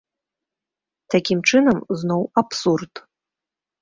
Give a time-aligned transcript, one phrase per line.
[1.15, 2.93] Такім чынам, зноў абсурд!